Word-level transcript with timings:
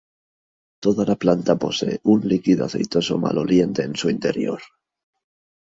Toda 0.87 1.05
la 1.09 1.15
planta 1.25 1.55
posee 1.65 1.99
un 2.13 2.19
líquido 2.31 2.65
aceitoso 2.69 3.19
maloliente 3.19 3.83
en 3.83 3.95
su 3.95 4.09
interior. 4.09 4.59